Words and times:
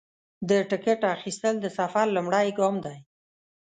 د 0.49 0.51
ټکټ 0.69 1.01
اخیستل 1.15 1.55
د 1.61 1.65
سفر 1.77 2.05
لومړی 2.15 2.47
ګام 2.57 2.75
دی. 2.85 2.97